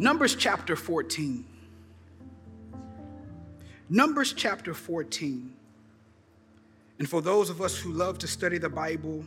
[0.00, 1.44] Numbers chapter 14.
[3.88, 5.52] Numbers chapter 14.
[7.00, 9.24] And for those of us who love to study the Bible,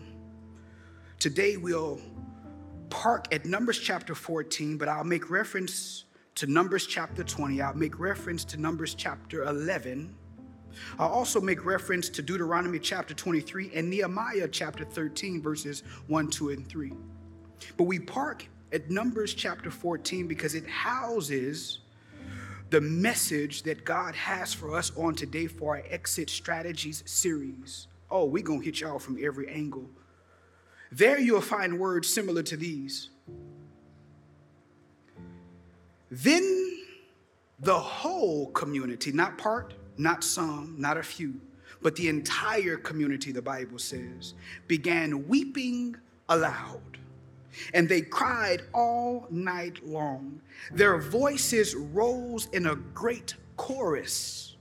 [1.20, 2.00] today we'll
[2.90, 6.06] park at Numbers chapter 14, but I'll make reference
[6.36, 7.62] to Numbers chapter 20.
[7.62, 10.16] I'll make reference to Numbers chapter 11.
[10.98, 16.52] I'll also make reference to Deuteronomy chapter 23 and Nehemiah chapter 13, verses 1, 2,
[16.52, 16.94] and 3.
[17.76, 21.80] But we park at Numbers chapter 14 because it houses
[22.70, 27.88] the message that God has for us on today for our Exit Strategies series.
[28.10, 29.90] Oh, we're going to hit y'all from every angle.
[30.92, 33.10] There you'll find words similar to these.
[36.10, 36.80] Then
[37.60, 41.40] the whole community, not part, not some, not a few,
[41.82, 44.34] but the entire community, the Bible says,
[44.68, 45.96] began weeping
[46.30, 46.98] aloud.
[47.74, 50.42] And they cried all night long.
[50.72, 54.56] Their voices rose in a great chorus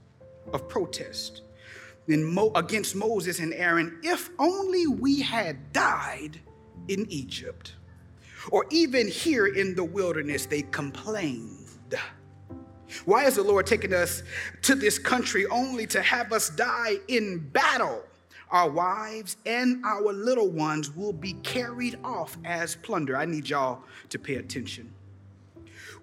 [0.53, 1.41] of protest
[2.07, 3.99] against Moses and Aaron.
[4.03, 6.39] If only we had died
[6.87, 7.75] in Egypt,
[8.49, 11.67] or even here in the wilderness, they complained.
[13.05, 14.23] Why is the Lord taking us
[14.63, 18.03] to this country only to have us die in battle?
[18.51, 23.15] Our wives and our little ones will be carried off as plunder.
[23.15, 24.91] I need y'all to pay attention.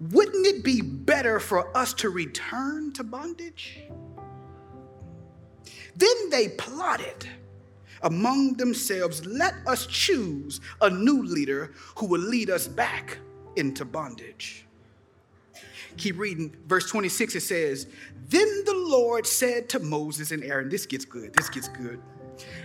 [0.00, 3.80] Wouldn't it be better for us to return to bondage?
[5.96, 7.28] Then they plotted
[8.02, 13.18] among themselves let us choose a new leader who will lead us back
[13.56, 14.64] into bondage.
[15.96, 16.54] Keep reading.
[16.66, 17.88] Verse 26, it says,
[18.28, 22.00] Then the Lord said to Moses and Aaron, This gets good, this gets good.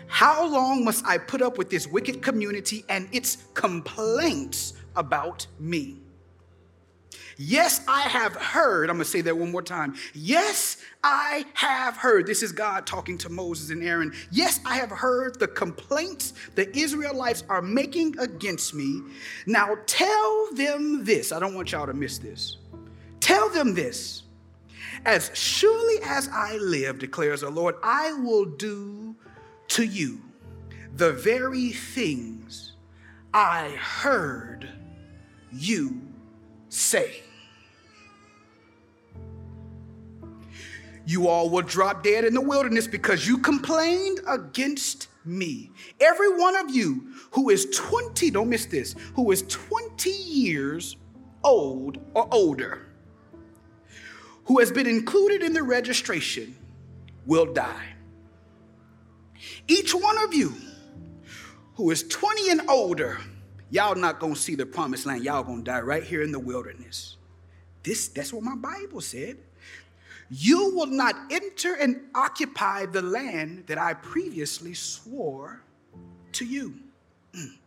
[0.07, 6.03] How long must I put up with this wicked community and its complaints about me?
[7.37, 8.89] Yes, I have heard.
[8.89, 9.95] I'm going to say that one more time.
[10.13, 12.27] Yes, I have heard.
[12.27, 14.13] This is God talking to Moses and Aaron.
[14.31, 19.01] Yes, I have heard the complaints the Israelites are making against me.
[19.47, 21.31] Now tell them this.
[21.31, 22.57] I don't want y'all to miss this.
[23.19, 24.23] Tell them this.
[25.05, 29.15] As surely as I live, declares the Lord, I will do
[29.69, 30.21] to you
[30.95, 32.73] the very things
[33.33, 34.69] I heard
[35.51, 36.01] you
[36.69, 37.21] say.
[41.05, 45.71] You all will drop dead in the wilderness because you complained against me.
[45.99, 50.95] Every one of you who is 20, don't miss this, who is 20 years
[51.43, 52.93] old or older
[54.45, 56.55] who has been included in the registration
[57.25, 57.92] will die.
[59.67, 60.53] Each one of you
[61.75, 63.19] who is 20 and older,
[63.69, 65.23] y'all not gonna see the promised land.
[65.23, 67.17] Y'all gonna die right here in the wilderness.
[67.83, 69.37] This, that's what my Bible said.
[70.29, 75.61] You will not enter and occupy the land that I previously swore
[76.33, 76.75] to you.
[77.33, 77.57] Mm.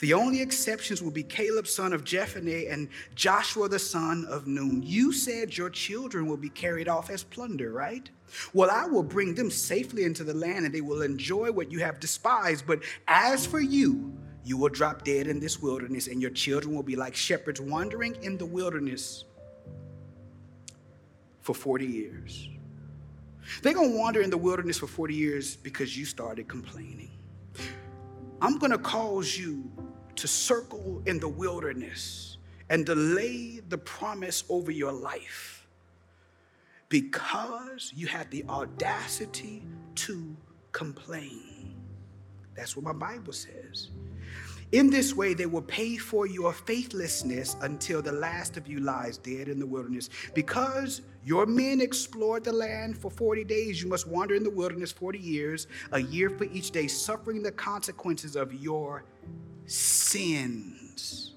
[0.00, 4.82] The only exceptions will be Caleb, son of Jephunneh, and Joshua, the son of Nun.
[4.84, 8.08] You said your children will be carried off as plunder, right?
[8.52, 11.78] Well, I will bring them safely into the land and they will enjoy what you
[11.80, 12.66] have despised.
[12.66, 14.12] But as for you,
[14.44, 18.16] you will drop dead in this wilderness, and your children will be like shepherds wandering
[18.22, 19.24] in the wilderness
[21.40, 22.48] for 40 years.
[23.62, 27.10] They're going to wander in the wilderness for 40 years because you started complaining.
[28.44, 29.72] I'm going to cause you
[30.16, 32.36] to circle in the wilderness
[32.68, 35.66] and delay the promise over your life
[36.90, 40.36] because you had the audacity to
[40.72, 41.74] complain.
[42.54, 43.88] That's what my Bible says.
[44.72, 49.18] In this way, they will pay for your faithlessness until the last of you lies
[49.18, 50.10] dead in the wilderness.
[50.34, 54.90] Because your men explored the land for 40 days, you must wander in the wilderness
[54.90, 59.04] 40 years, a year for each day, suffering the consequences of your
[59.66, 61.33] sins.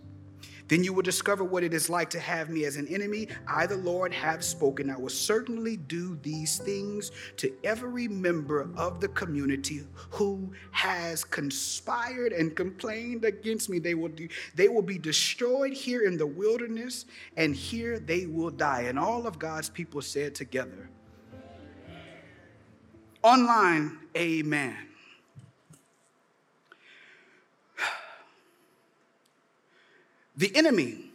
[0.68, 3.28] Then you will discover what it is like to have me as an enemy.
[3.48, 4.90] I, the Lord, have spoken.
[4.90, 12.34] I will certainly do these things to every member of the community who has conspired
[12.34, 13.80] and complained against me.
[13.80, 17.06] They will, do, they will be destroyed here in the wilderness,
[17.38, 18.82] and here they will die.
[18.82, 20.90] And all of God's people said together,
[23.24, 24.87] Online, amen.
[30.38, 31.12] The enemy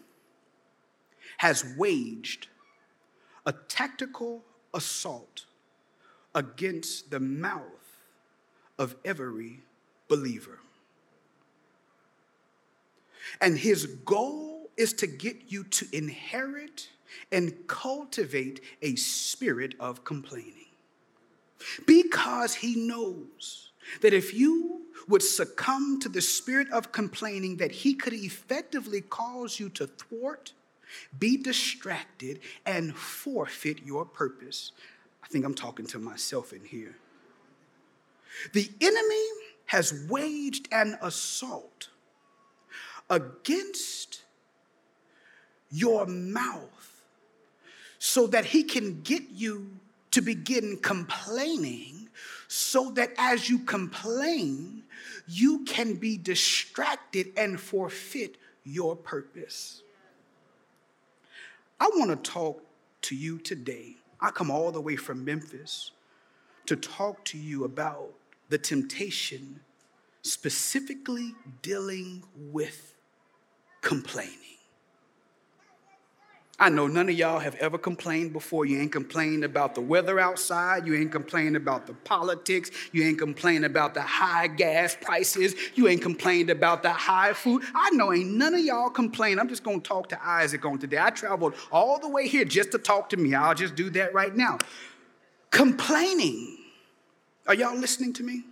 [1.38, 2.48] has waged
[3.46, 5.46] a tactical assault
[6.34, 7.62] against the mouth
[8.78, 9.60] of every
[10.08, 10.58] believer.
[13.40, 16.88] And his goal is to get you to inherit
[17.30, 20.66] and cultivate a spirit of complaining.
[21.86, 27.94] Because he knows that if you would succumb to the spirit of complaining, that he
[27.94, 30.52] could effectively cause you to thwart,
[31.19, 34.73] be distracted, and forfeit your purpose.
[35.23, 36.96] I think I'm talking to myself in here.
[38.52, 39.26] The enemy
[39.67, 41.88] has waged an assault
[43.08, 44.23] against
[45.70, 47.02] your mouth
[47.99, 49.70] so that he can get you
[50.11, 52.01] to begin complaining,
[52.52, 54.82] so that as you complain,
[55.26, 59.82] you can be distracted and forfeit your purpose.
[61.81, 62.62] I want to talk
[63.02, 63.96] to you today.
[64.20, 65.93] I come all the way from Memphis
[66.66, 68.10] to talk to you about
[68.50, 69.60] the temptation
[70.20, 72.94] specifically dealing with
[73.81, 74.58] complaining.
[76.62, 78.64] I know none of y'all have ever complained before.
[78.66, 80.86] You ain't complained about the weather outside.
[80.86, 82.70] You ain't complained about the politics.
[82.92, 85.56] You ain't complained about the high gas prices.
[85.74, 87.64] You ain't complained about the high food.
[87.74, 89.40] I know ain't none of y'all complain.
[89.40, 90.98] I'm just going to talk to Isaac on today.
[91.00, 93.34] I traveled all the way here just to talk to me.
[93.34, 94.58] I'll just do that right now.
[95.50, 96.58] Complaining.
[97.48, 98.44] Are y'all listening to me?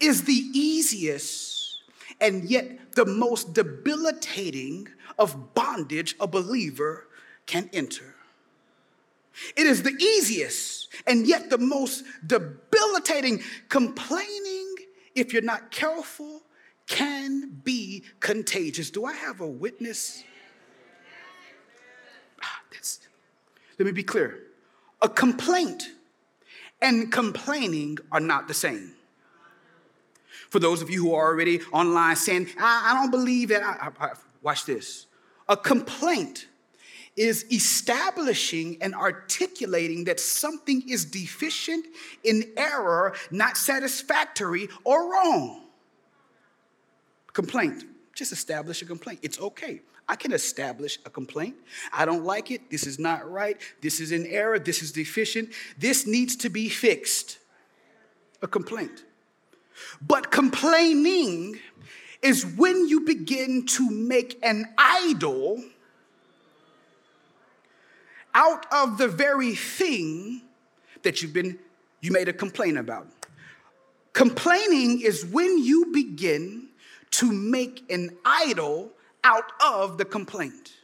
[0.00, 0.08] Yes.
[0.08, 1.82] Is the easiest
[2.20, 4.88] and yet the most debilitating
[5.18, 7.06] of bondage a believer
[7.46, 8.14] can enter.
[9.54, 13.42] It is the easiest and yet the most debilitating.
[13.68, 14.74] Complaining,
[15.14, 16.42] if you're not careful,
[16.86, 18.90] can be contagious.
[18.90, 20.24] Do I have a witness?
[22.42, 22.60] Ah,
[23.78, 24.40] let me be clear.
[25.02, 25.90] A complaint
[26.80, 28.95] and complaining are not the same.
[30.50, 33.90] For those of you who are already online saying, I, I don't believe that, I,
[33.98, 34.10] I,
[34.42, 35.06] watch this.
[35.48, 36.46] A complaint
[37.16, 41.86] is establishing and articulating that something is deficient,
[42.22, 45.64] in error, not satisfactory, or wrong.
[47.32, 47.84] Complaint.
[48.14, 49.20] Just establish a complaint.
[49.22, 49.80] It's okay.
[50.08, 51.56] I can establish a complaint.
[51.92, 52.70] I don't like it.
[52.70, 53.56] This is not right.
[53.82, 54.58] This is in error.
[54.58, 55.50] This is deficient.
[55.76, 57.38] This needs to be fixed.
[58.42, 59.04] A complaint.
[60.00, 61.58] But complaining
[62.22, 65.62] is when you begin to make an idol
[68.34, 70.42] out of the very thing
[71.02, 71.58] that you've been
[72.00, 73.08] you made a complaint about.
[74.12, 76.68] Complaining is when you begin
[77.12, 78.92] to make an idol
[79.24, 80.75] out of the complaint.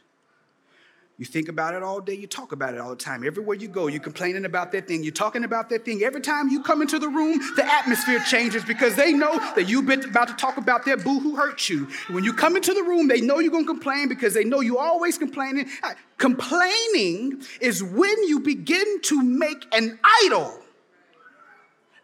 [1.23, 3.25] You think about it all day, you talk about it all the time.
[3.25, 6.03] Everywhere you go, you're complaining about that thing, you're talking about that thing.
[6.03, 9.85] Every time you come into the room, the atmosphere changes because they know that you've
[9.85, 11.87] been about to talk about their boo who hurt you.
[12.09, 14.59] When you come into the room, they know you're going to complain because they know
[14.59, 15.69] you're always complaining.
[15.81, 20.59] Uh, complaining is when you begin to make an idol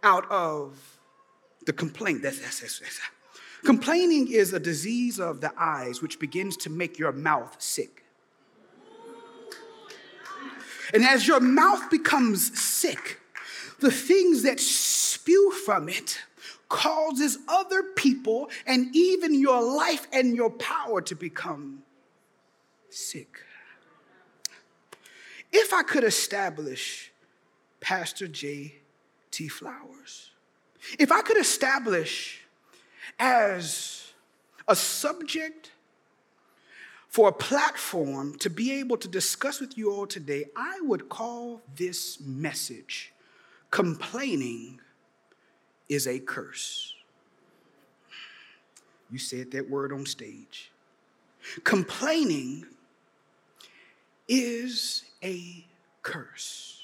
[0.01, 0.97] out of
[1.65, 2.21] the complaint.
[2.21, 3.01] That's, that's, that's, that's.
[3.65, 8.05] Complaining is a disease of the eyes which begins to make your mouth sick.
[10.93, 13.19] And as your mouth becomes sick,
[13.79, 16.19] the things that spew from it
[16.67, 21.83] causes other people and even your life and your power to become
[22.89, 23.39] sick.
[25.51, 27.11] If I could establish
[27.79, 28.75] Pastor J.
[29.31, 29.47] T.
[29.47, 30.31] Flowers,
[30.97, 32.41] if I could establish
[33.17, 34.11] as
[34.67, 35.71] a subject
[37.09, 41.61] for a platform to be able to discuss with you all today, I would call
[41.75, 43.11] this message
[43.71, 44.79] Complaining
[45.87, 46.93] is a Curse.
[49.11, 50.71] You said that word on stage.
[51.63, 52.65] Complaining
[54.27, 55.65] is a
[56.01, 56.78] curse.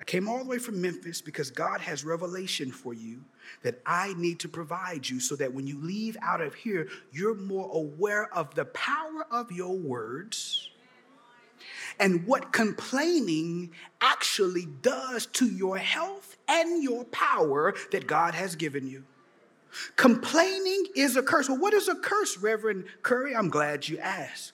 [0.00, 3.24] I came all the way from Memphis because God has revelation for you
[3.62, 7.34] that I need to provide you so that when you leave out of here, you're
[7.34, 10.70] more aware of the power of your words
[11.98, 13.70] and what complaining
[14.00, 19.04] actually does to your health and your power that God has given you.
[19.96, 21.48] Complaining is a curse.
[21.48, 23.34] Well, what is a curse, Reverend Curry?
[23.34, 24.52] I'm glad you asked.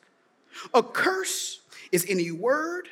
[0.75, 1.61] A curse
[1.93, 2.89] is any word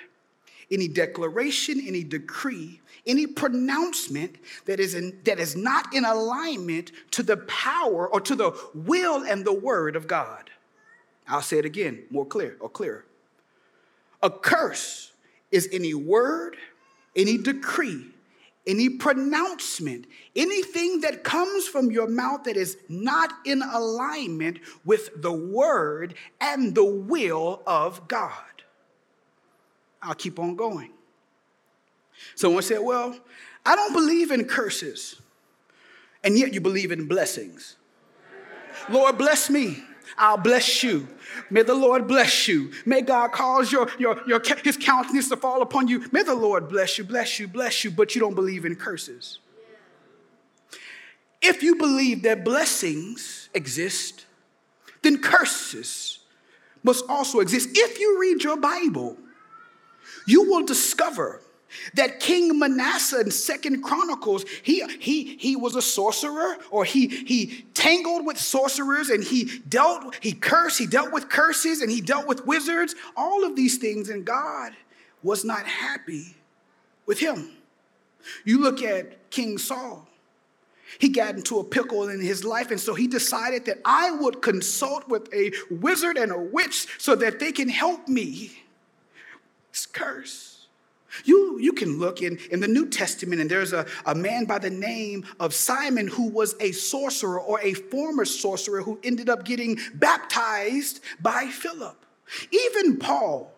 [0.70, 7.22] any declaration, any decree, any pronouncement that is, in, that is not in alignment to
[7.22, 10.50] the power or to the will and the word of God.
[11.26, 13.04] I'll say it again, more clear or clearer.
[14.22, 15.12] A curse
[15.50, 16.56] is any word,
[17.14, 18.06] any decree,
[18.66, 20.06] any pronouncement,
[20.36, 26.74] anything that comes from your mouth that is not in alignment with the word and
[26.74, 28.32] the will of God.
[30.02, 30.90] I'll keep on going.
[32.34, 33.16] Someone said, Well,
[33.64, 35.20] I don't believe in curses,
[36.24, 37.76] and yet you believe in blessings.
[38.88, 39.82] Lord, bless me.
[40.16, 41.06] I'll bless you.
[41.50, 42.72] May the Lord bless you.
[42.86, 46.04] May God cause your, your, your, his countenance to fall upon you.
[46.12, 49.38] May the Lord bless you, bless you, bless you, but you don't believe in curses.
[51.40, 54.26] If you believe that blessings exist,
[55.02, 56.20] then curses
[56.82, 57.70] must also exist.
[57.72, 59.16] If you read your Bible,
[60.28, 61.40] you will discover
[61.94, 67.64] that King Manasseh in Second Chronicles, he, he, he was a sorcerer, or he, he
[67.74, 72.26] tangled with sorcerers, and he dealt, he cursed, he dealt with curses, and he dealt
[72.26, 74.72] with wizards, all of these things, and God
[75.22, 76.36] was not happy
[77.06, 77.50] with him.
[78.44, 80.06] You look at King Saul.
[80.98, 84.40] He got into a pickle in his life, and so he decided that I would
[84.40, 88.52] consult with a wizard and a witch so that they can help me.
[89.86, 90.66] Curse.
[91.24, 94.58] You, you can look in, in the New Testament, and there's a, a man by
[94.58, 99.44] the name of Simon who was a sorcerer or a former sorcerer who ended up
[99.44, 101.96] getting baptized by Philip.
[102.50, 103.50] Even Paul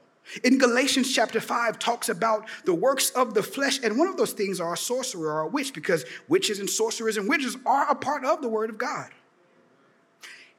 [0.44, 4.32] in Galatians chapter 5 talks about the works of the flesh, and one of those
[4.32, 7.94] things are a sorcerer or a witch, because witches and sorcerers and witches are a
[7.94, 9.10] part of the Word of God.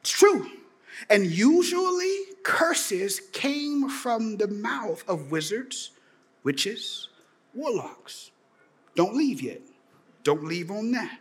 [0.02, 0.50] It's true.
[1.10, 5.92] And usually, curses came from the mouth of wizards
[6.44, 7.08] witches,
[7.54, 8.32] warlocks.
[8.96, 9.62] Don't leave yet.
[10.24, 11.20] Don't leave on that.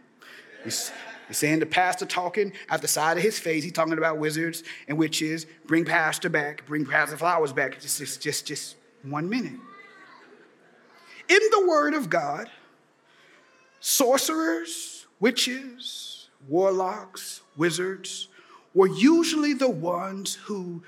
[0.64, 0.92] He's,
[1.28, 3.62] he's saying the pastor talking at the side of his face.
[3.64, 5.46] He's talking about wizards and witches.
[5.66, 6.66] Bring pastor back.
[6.66, 7.80] Bring pastor flowers back.
[7.80, 9.58] Just, just, just, just one minute.
[11.28, 12.50] In the word of God,
[13.78, 18.28] sorcerers, witches, warlocks, wizards
[18.74, 20.82] were usually the ones who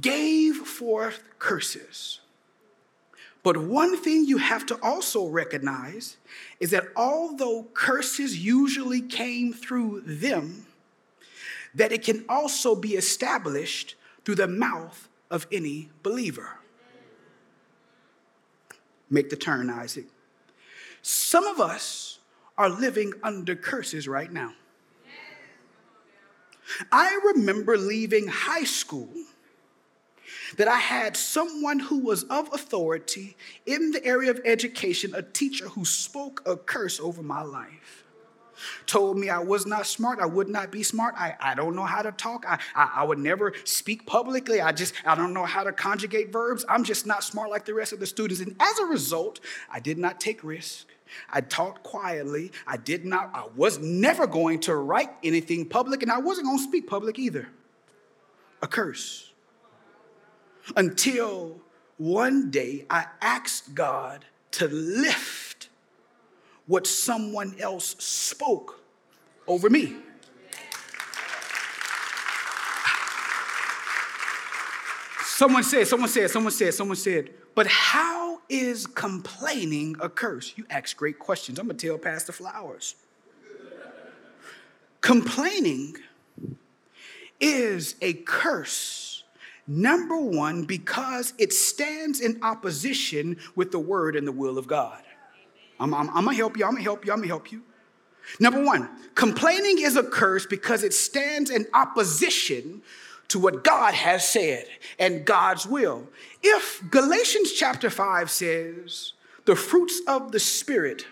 [0.00, 2.20] gave forth curses.
[3.42, 6.16] But one thing you have to also recognize
[6.60, 10.66] is that although curses usually came through them,
[11.74, 13.94] that it can also be established
[14.24, 16.58] through the mouth of any believer.
[19.10, 20.06] Make the turn, Isaac.
[21.02, 22.18] Some of us
[22.58, 24.52] are living under curses right now.
[26.92, 29.08] I remember leaving high school
[30.56, 35.68] that I had someone who was of authority in the area of education, a teacher
[35.68, 38.04] who spoke a curse over my life.
[38.86, 41.84] Told me I was not smart, I would not be smart, I, I don't know
[41.84, 45.44] how to talk, I, I, I would never speak publicly, I just, I don't know
[45.44, 48.40] how to conjugate verbs, I'm just not smart like the rest of the students.
[48.40, 49.38] And as a result,
[49.70, 50.86] I did not take risks.
[51.30, 52.52] I talked quietly.
[52.66, 56.58] I did not, I was never going to write anything public, and I wasn't going
[56.58, 57.48] to speak public either.
[58.62, 59.32] A curse
[60.76, 61.60] until
[61.96, 65.68] one day I asked God to lift
[66.66, 68.80] what someone else spoke
[69.46, 69.96] over me.
[75.24, 80.54] Someone said, someone said, someone said, someone said, but how is complaining a curse?
[80.54, 81.58] You ask great questions.
[81.58, 82.94] I'm gonna tell Pastor Flowers.
[85.00, 85.96] complaining
[87.40, 89.24] is a curse
[89.70, 95.02] Number one, because it stands in opposition with the word and the will of God.
[95.78, 97.62] I'm, I'm, I'm, gonna help you, I'm gonna help you, I'm gonna help you.
[98.40, 102.80] Number one, complaining is a curse because it stands in opposition
[103.28, 104.66] to what God has said
[104.98, 106.08] and God's will.
[106.42, 109.12] If Galatians chapter 5 says,
[109.44, 111.06] the fruits of the Spirit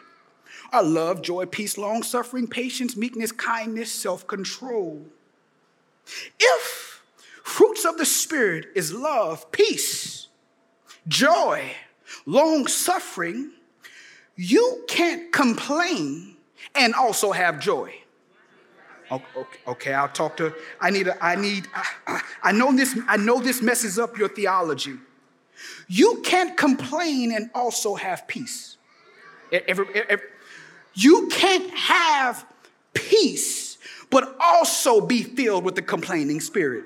[0.73, 5.03] are love, joy, peace, long suffering, patience, meekness, kindness, self control.
[6.39, 6.97] If
[7.47, 10.27] Fruits of the Spirit is love, peace,
[11.07, 11.63] joy,
[12.27, 13.53] long suffering.
[14.35, 16.37] You can't complain
[16.75, 17.95] and also have joy.
[19.11, 20.53] Okay, okay, I'll talk to.
[20.81, 21.09] I need.
[21.09, 21.69] A, I need.
[22.07, 22.99] I, I know this.
[23.07, 24.95] I know this messes up your theology.
[25.89, 28.77] You can't complain and also have peace.
[29.53, 30.27] Every, every,
[30.95, 32.45] you can't have
[32.95, 33.79] peace,
[34.11, 36.85] but also be filled with the complaining spirit.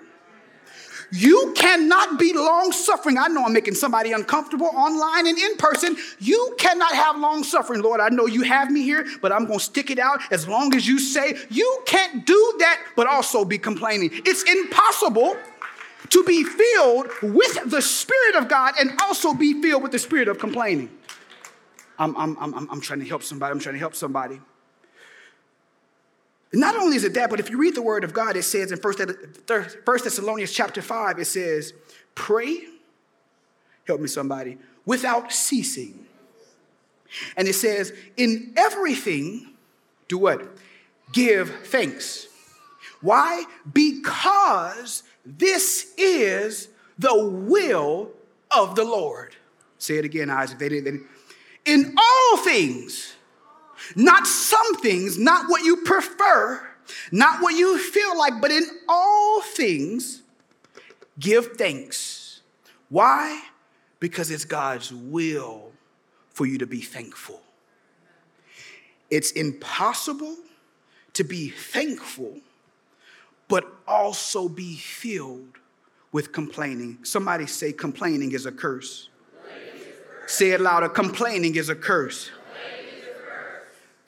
[1.13, 3.19] You cannot be long suffering.
[3.19, 5.97] I know I'm making somebody uncomfortable online and in person.
[6.19, 7.83] You cannot have long suffering.
[7.83, 10.47] Lord, I know you have me here, but I'm going to stick it out as
[10.47, 14.11] long as you say you can't do that, but also be complaining.
[14.13, 15.37] It's impossible
[16.11, 20.29] to be filled with the Spirit of God and also be filled with the spirit
[20.29, 20.91] of complaining.
[21.99, 23.53] I'm, I'm, I'm, I'm trying to help somebody.
[23.53, 24.41] I'm trying to help somebody.
[26.53, 28.73] Not only is it that, but if you read the word of God, it says
[28.73, 28.95] in 1
[29.47, 31.73] Thessalonians chapter 5, it says,
[32.15, 32.65] pray,
[33.87, 36.07] help me somebody, without ceasing.
[37.37, 39.55] And it says, in everything,
[40.09, 40.43] do what?
[41.13, 42.27] Give thanks.
[43.01, 43.45] Why?
[43.73, 48.11] Because this is the will
[48.51, 49.37] of the Lord.
[49.79, 50.59] Say it again, Isaac.
[50.59, 51.07] They didn't.
[51.65, 53.15] In all things,
[53.97, 56.67] not some things, not what you prefer,
[57.13, 60.23] not what you feel like, but in all things,
[61.19, 62.41] give thanks.
[62.89, 63.43] Why?
[64.01, 65.73] Because it's God's will
[66.31, 67.41] for you to be thankful.
[69.11, 70.37] It's impossible
[71.15, 72.39] to be thankful,
[73.49, 75.59] but also be filled
[76.13, 76.99] with complaining.
[77.03, 78.87] Somebody say, complaining is a curse.
[78.87, 79.51] Is a
[80.21, 80.33] curse.
[80.33, 82.31] Say it louder complaining is a curse.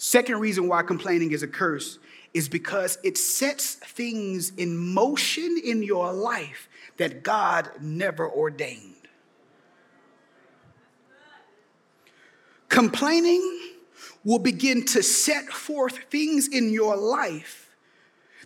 [0.04, 2.00] Second reason why complaining is a curse
[2.34, 8.96] is because it sets things in motion in your life that God never ordained.
[12.68, 13.60] Complaining
[14.24, 17.61] will begin to set forth things in your life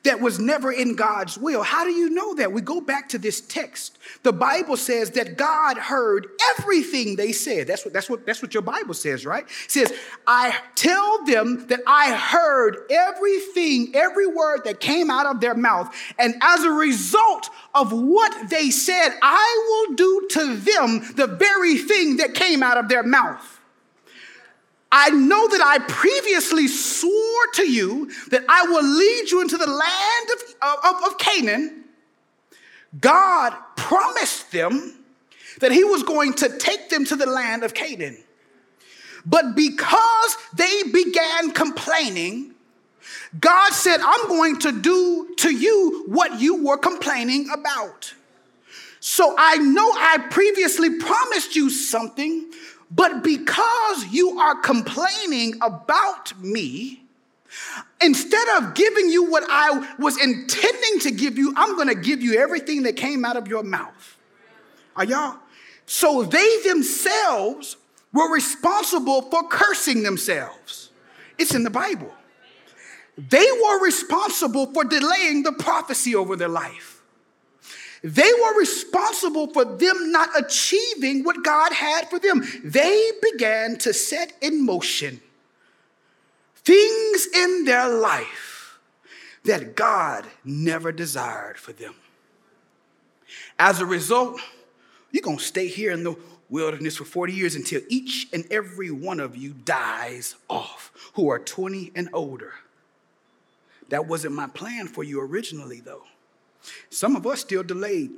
[0.05, 1.63] that was never in God's will.
[1.63, 2.53] How do you know that?
[2.53, 3.99] We go back to this text.
[4.23, 7.67] The Bible says that God heard everything they said.
[7.67, 9.45] That's what, that's what, that's what your Bible says, right?
[9.45, 9.93] It says,
[10.27, 15.95] I tell them that I heard everything, every word that came out of their mouth.
[16.19, 21.79] And as a result of what they said, I will do to them the very
[21.79, 23.56] thing that came out of their mouth.
[24.91, 29.67] I know that I previously swore to you that I will lead you into the
[29.67, 31.85] land of, of, of Canaan.
[33.01, 35.05] God promised them
[35.61, 38.17] that He was going to take them to the land of Canaan.
[39.25, 42.55] But because they began complaining,
[43.41, 48.15] God said, I'm going to do to you what you were complaining about.
[49.01, 52.51] So I know I previously promised you something,
[52.91, 57.03] but because you are complaining about me,
[58.01, 62.23] instead of giving you what I was intending to give you, I'm going to give
[62.23, 64.17] you everything that came out of your mouth.
[64.95, 65.39] Are y'all?
[65.87, 67.77] So they themselves
[68.13, 70.91] were responsible for cursing themselves.
[71.39, 72.13] It's in the Bible.
[73.19, 76.96] They were responsible for delaying the prophecy over their life.
[78.07, 82.41] They were responsible for them not achieving what God had for them.
[82.63, 85.21] They began to set in motion
[86.55, 88.79] things in their life
[89.45, 91.97] that God never desired for them.
[93.59, 94.41] As a result,
[95.11, 96.15] you're going to stay here in the
[96.49, 101.41] wilderness for 40 years until each and every one of you dies off who are
[101.41, 102.53] 20 and older.
[103.89, 106.05] That wasn't my plan for you originally, though.
[106.91, 108.11] Some of us still delayed.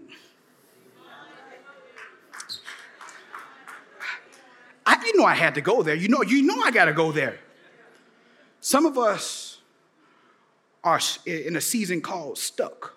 [4.86, 5.94] I didn't know I had to go there.
[5.94, 7.38] You know, you know I got to go there.
[8.60, 9.60] Some of us
[10.82, 12.94] are in a season called stuck.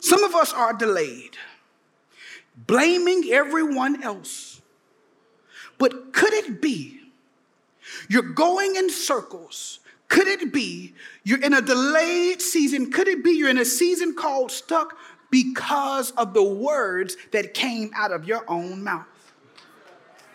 [0.00, 1.36] Some of us are delayed,
[2.54, 4.60] blaming everyone else.
[5.78, 7.00] But could it be
[8.08, 12.90] you're going in circles could it be you're in a delayed season?
[12.90, 14.96] Could it be you're in a season called stuck
[15.30, 19.06] because of the words that came out of your own mouth?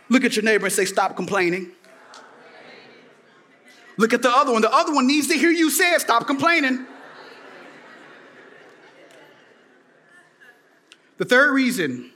[0.10, 1.72] Look at your neighbor and say, Stop complaining.
[3.98, 4.62] Look at the other one.
[4.62, 6.02] The other one needs to hear you say it.
[6.02, 6.86] Stop complaining.
[11.18, 12.13] The third reason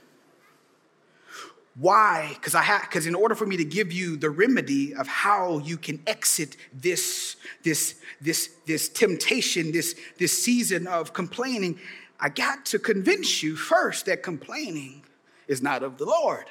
[1.78, 2.32] why?
[2.34, 5.58] Because I have because in order for me to give you the remedy of how
[5.58, 11.78] you can exit this, this, this, this temptation, this, this season of complaining,
[12.18, 15.02] I got to convince you first that complaining
[15.46, 16.46] is not of the Lord.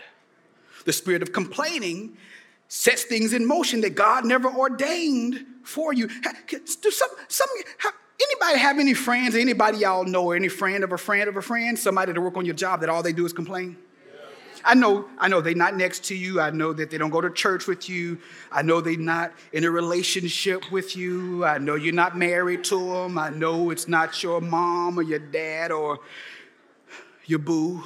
[0.85, 2.15] The spirit of complaining
[2.69, 6.07] sets things in motion that God never ordained for you.
[6.07, 7.49] Do some, some,
[8.21, 11.41] anybody have any friends, anybody y'all know, or any friend of a friend of a
[11.41, 13.75] friend, somebody to work on your job that all they do is complain?
[14.67, 16.41] I know, I know they're not next to you.
[16.41, 18.19] I know that they don't go to church with you.
[18.51, 21.45] I know they're not in a relationship with you.
[21.45, 23.17] I know you're not married to them.
[23.17, 25.99] I know it's not your mom or your dad or
[27.25, 27.81] your boo.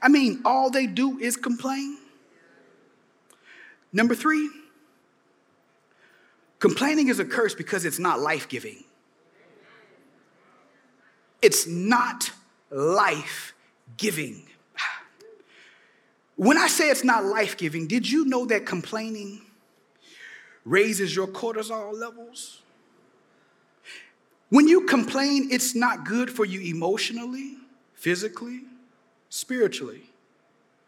[0.00, 1.98] I mean, all they do is complain.
[3.92, 4.48] Number three,
[6.60, 8.84] complaining is a curse because it's not life giving.
[11.42, 12.30] It's not
[12.70, 13.52] life
[13.98, 14.45] giving.
[16.36, 19.40] When I say it's not life giving, did you know that complaining
[20.64, 22.62] raises your cortisol levels?
[24.50, 27.56] When you complain, it's not good for you emotionally,
[27.94, 28.62] physically,
[29.28, 30.02] spiritually.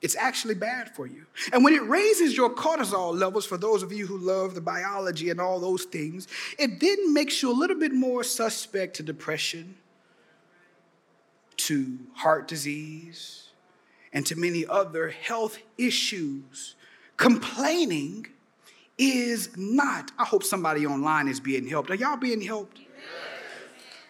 [0.00, 1.26] It's actually bad for you.
[1.52, 5.30] And when it raises your cortisol levels, for those of you who love the biology
[5.30, 9.74] and all those things, it then makes you a little bit more suspect to depression,
[11.56, 13.47] to heart disease,
[14.12, 16.74] and to many other health issues.
[17.16, 18.26] Complaining
[18.96, 21.90] is not, I hope somebody online is being helped.
[21.90, 22.80] Are y'all being helped?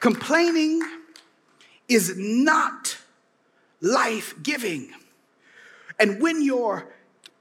[0.01, 0.81] Complaining
[1.89, 2.97] is not
[3.81, 4.91] life giving.
[5.99, 6.89] And when your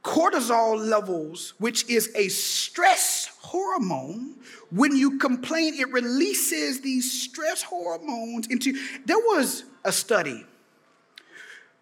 [0.03, 4.35] cortisol levels, which is a stress hormone,
[4.71, 8.73] when you complain, it releases these stress hormones into.
[9.05, 10.45] There was a study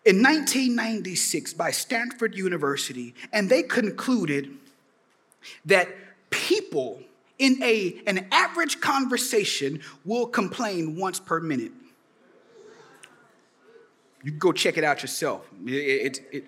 [0.05, 4.55] in 1996 by Stanford University, and they concluded
[5.65, 5.89] that
[6.29, 7.01] people
[7.39, 11.71] in a, an average conversation will complain once per minute.
[14.23, 15.47] You go check it out yourself.
[15.65, 16.45] It, it, it,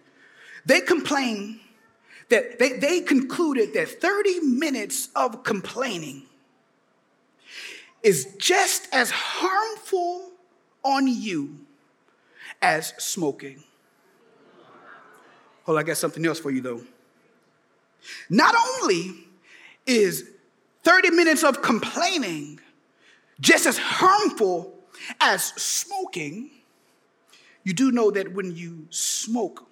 [0.66, 1.60] they complain
[2.30, 6.24] that they, they concluded that 30 minutes of complaining
[8.04, 10.32] is just as harmful
[10.84, 11.67] on you
[12.62, 13.64] as smoking.
[15.64, 16.82] Hold on, I got something else for you though.
[18.30, 19.16] Not only
[19.86, 20.30] is
[20.84, 22.60] 30 minutes of complaining
[23.40, 24.74] just as harmful
[25.20, 26.50] as smoking,
[27.64, 29.68] you do know that when you smoke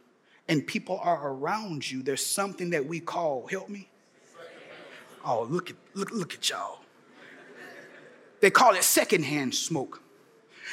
[0.48, 3.89] and people are around you, there's something that we call, help me?
[5.24, 6.82] Oh, look at, look, look at y'all.
[8.41, 10.04] They call it secondhand smoke.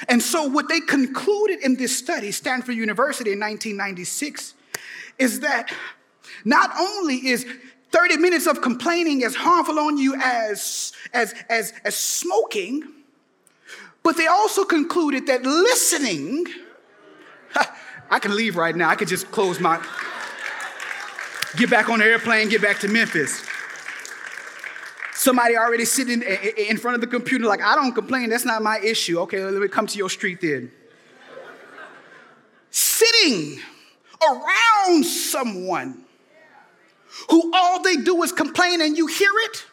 [0.08, 4.54] And so, what they concluded in this study, Stanford University in 1996,
[5.18, 5.72] is that
[6.44, 7.46] not only is
[7.90, 12.82] 30 minutes of complaining as harmful on you as, as, as, as smoking,
[14.02, 16.46] but they also concluded that listening
[18.10, 18.88] I can leave right now.
[18.88, 19.82] I could just close my,
[21.56, 23.42] get back on the airplane, get back to Memphis.
[25.22, 28.80] Somebody already sitting in front of the computer, like, I don't complain, that's not my
[28.80, 29.20] issue.
[29.20, 30.72] Okay, let me come to your street then.
[32.72, 33.60] Sitting
[34.20, 36.02] around someone
[37.30, 39.64] who all they do is complain and you hear it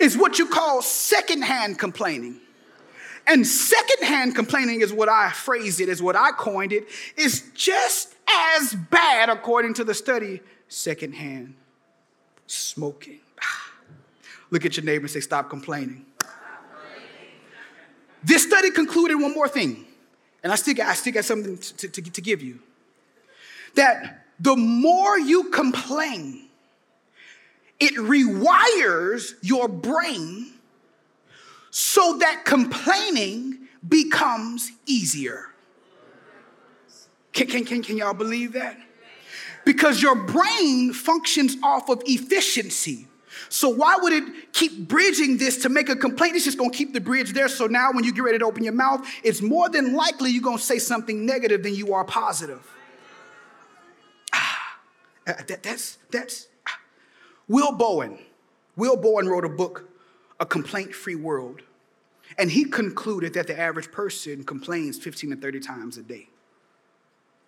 [0.00, 2.40] is what you call secondhand complaining.
[3.26, 8.14] And secondhand complaining is what I phrased it, is what I coined it, is just
[8.26, 11.54] as bad, according to the study, secondhand
[12.46, 13.20] smoking.
[14.50, 16.06] Look at your neighbor and say, Stop complaining.
[18.24, 19.86] This study concluded one more thing,
[20.42, 22.58] and I still got, I still got something to, to, to give you.
[23.74, 26.48] That the more you complain,
[27.80, 30.52] it rewires your brain
[31.70, 35.46] so that complaining becomes easier.
[37.32, 38.76] Can, can, can, can y'all believe that?
[39.64, 43.07] Because your brain functions off of efficiency.
[43.48, 46.36] So why would it keep bridging this to make a complaint?
[46.36, 47.48] It's just gonna keep the bridge there.
[47.48, 50.42] So now when you get ready to open your mouth, it's more than likely you're
[50.42, 52.66] gonna say something negative than you are positive.
[54.32, 54.78] Ah,
[55.24, 56.78] that, that's, that's, ah.
[57.48, 58.18] Will Bowen.
[58.76, 59.88] Will Bowen wrote a book,
[60.40, 61.62] A Complaint Free World.
[62.36, 66.28] And he concluded that the average person complains 15 to 30 times a day.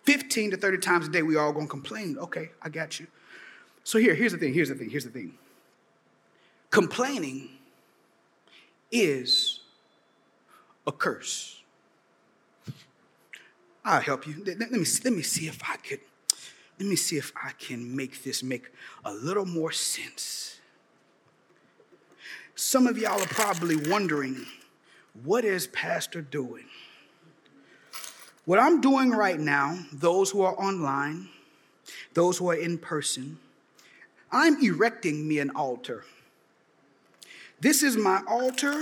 [0.03, 2.17] 15 to 30 times a day, we all gonna complain.
[2.17, 3.07] Okay, I got you.
[3.83, 5.37] So here, here's the thing, here's the thing, here's the thing.
[6.71, 7.49] Complaining
[8.91, 9.59] is
[10.87, 11.61] a curse.
[13.83, 14.43] I'll help you.
[14.45, 15.99] Let, me, let me see if I could,
[16.79, 18.71] let me see if I can make this make
[19.03, 20.59] a little more sense.
[22.55, 24.45] Some of y'all are probably wondering,
[25.23, 26.65] what is Pastor doing?
[28.45, 31.27] What I'm doing right now, those who are online,
[32.13, 33.39] those who are in person,
[34.31, 36.05] I'm erecting me an altar.
[37.61, 38.73] This is my altar,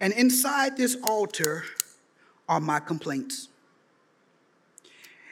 [0.00, 1.64] and inside this altar
[2.48, 3.48] are my complaints.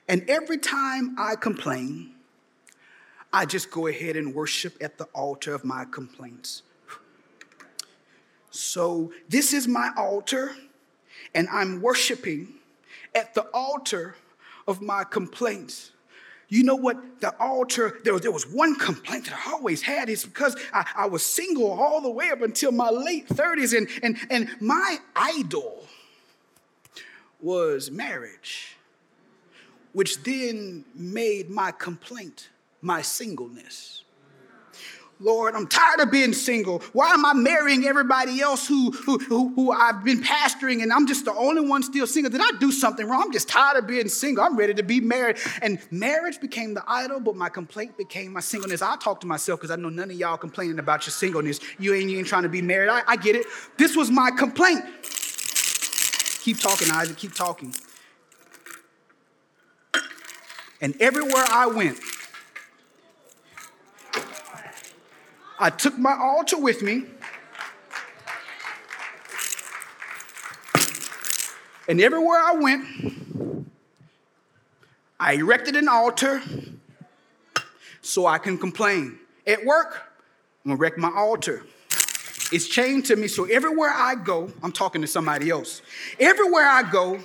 [0.06, 2.10] And every time I complain,
[3.32, 6.62] I just go ahead and worship at the altar of my complaints.
[8.50, 10.54] So, this is my altar,
[11.34, 12.48] and I'm worshiping
[13.14, 14.16] at the altar
[14.68, 15.92] of my complaints.
[16.54, 17.20] You know what?
[17.20, 20.86] The altar, there was, there was one complaint that I always had is because I,
[20.94, 24.98] I was single all the way up until my late 30s, and, and, and my
[25.16, 25.84] idol
[27.40, 28.76] was marriage.
[29.94, 32.50] which then made my complaint
[32.82, 34.03] my singleness.
[35.20, 36.80] Lord, I'm tired of being single.
[36.92, 41.06] Why am I marrying everybody else who, who, who, who, I've been pastoring and I'm
[41.06, 42.30] just the only one still single?
[42.30, 43.22] Did I do something wrong?
[43.22, 44.42] I'm just tired of being single.
[44.42, 45.38] I'm ready to be married.
[45.62, 48.82] And marriage became the idol, but my complaint became my singleness.
[48.82, 51.60] I talk to myself because I know none of y'all complaining about your singleness.
[51.78, 52.90] You ain't, you ain't trying to be married.
[52.90, 53.46] I, I get it.
[53.78, 54.84] This was my complaint.
[56.42, 57.74] Keep talking, Isaac, keep talking.
[60.80, 61.98] And everywhere I went,
[65.58, 67.04] I took my altar with me.
[71.88, 72.86] And everywhere I went,
[75.20, 76.42] I erected an altar
[78.00, 79.18] so I can complain.
[79.46, 80.02] At work,
[80.64, 81.64] I'm gonna erect my altar.
[82.52, 85.82] It's chained to me, so everywhere I go, I'm talking to somebody else.
[86.18, 87.18] Everywhere I go,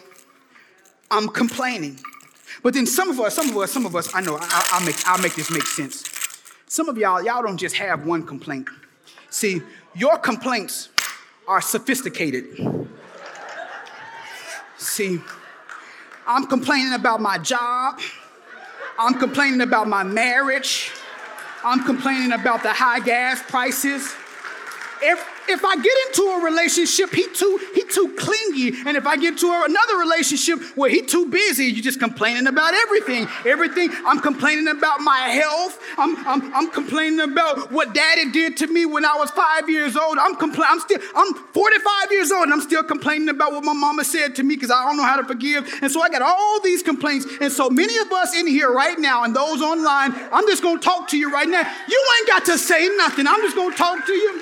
[1.12, 2.00] I'm complaining.
[2.64, 4.86] But then some of us, some of us, some of us, I know, I, will
[4.86, 6.19] make, I'll make this make sense.
[6.72, 8.70] Some of y'all, y'all don't just have one complaint.
[9.32, 9.64] See,
[9.96, 10.90] your complaints
[11.48, 12.88] are sophisticated.
[14.78, 15.20] See,
[16.28, 18.00] I'm complaining about my job.
[19.00, 20.92] I'm complaining about my marriage.
[21.64, 24.14] I'm complaining about the high gas prices.
[25.02, 28.78] If, if I get into a relationship, he too, he too clingy.
[28.86, 32.74] And if I get to another relationship where he too busy, you're just complaining about
[32.74, 33.28] everything.
[33.46, 33.90] Everything.
[34.06, 35.82] I'm complaining about my health.
[35.98, 39.96] I'm, I'm, I'm complaining about what daddy did to me when I was five years
[39.96, 40.18] old.
[40.18, 43.74] I'm compla- I'm still, I'm 45 years old and I'm still complaining about what my
[43.74, 45.80] mama said to me because I don't know how to forgive.
[45.82, 47.26] And so I got all these complaints.
[47.40, 50.78] And so many of us in here right now and those online, I'm just to
[50.78, 51.62] talk to you right now.
[51.88, 53.28] You ain't got to say nothing.
[53.28, 54.42] I'm just to talk to you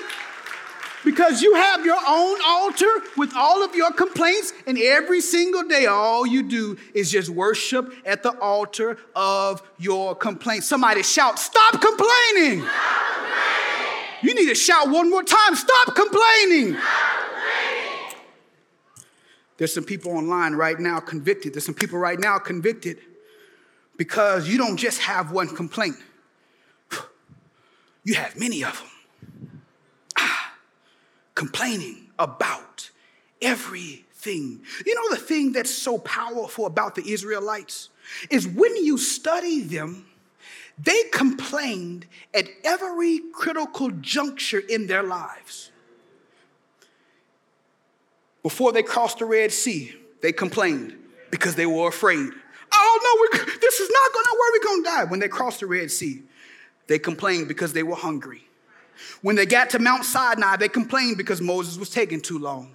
[1.04, 5.86] because you have your own altar with all of your complaints, and every single day,
[5.86, 10.66] all you do is just worship at the altar of your complaints.
[10.66, 12.60] Somebody shout, Stop complaining!
[12.60, 14.18] Stop complaining.
[14.22, 16.74] You need to shout one more time, Stop complaining!
[16.74, 18.18] Stop complaining.
[19.56, 21.54] There's some people online right now convicted.
[21.54, 22.98] There's some people right now convicted
[23.96, 25.96] because you don't just have one complaint,
[28.04, 28.88] you have many of them
[31.38, 32.90] complaining about
[33.40, 34.60] everything.
[34.84, 37.90] You know, the thing that's so powerful about the Israelites
[38.28, 40.04] is when you study them,
[40.82, 45.70] they complained at every critical juncture in their lives.
[48.42, 50.96] Before they crossed the Red Sea, they complained
[51.30, 52.30] because they were afraid.
[52.72, 55.04] Oh no, this is not gonna work, we're gonna die.
[55.04, 56.20] When they crossed the Red Sea,
[56.88, 58.47] they complained because they were hungry.
[59.22, 62.74] When they got to Mount Sinai, they complained because Moses was taking too long.